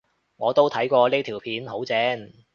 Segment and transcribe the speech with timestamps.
[0.37, 2.33] 我都睇過呢條片，好正